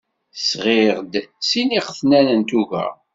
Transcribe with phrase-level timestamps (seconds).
[0.49, 1.13] Sɣiɣ-d
[1.49, 2.85] sin iqetnan n tuga.